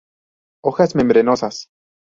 Hojas 0.63 0.95
membranosas. 0.95 1.69